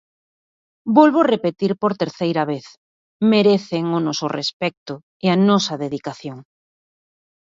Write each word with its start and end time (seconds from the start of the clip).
Volvo 0.97 1.21
repetir 1.33 1.71
por 1.81 1.91
terceira 2.01 2.43
vez: 2.51 2.65
merecen 3.31 3.85
o 3.97 3.99
noso 4.07 4.27
respecto 4.39 4.93
e 5.25 5.27
a 5.35 5.37
nosa 5.49 5.73
dedicación. 5.83 6.37